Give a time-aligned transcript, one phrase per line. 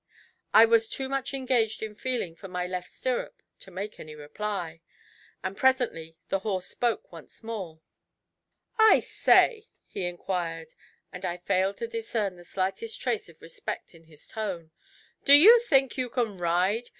[0.51, 4.81] I was too much engaged in feeling for my left stirrup to make any reply,
[5.43, 7.81] and presently the horse spoke once more.
[8.79, 10.73] 'I say,' he inquired,
[11.13, 14.71] and I failed to discern the slightest trace of respect in his tone
[15.23, 16.89] 'do you think you can ride?'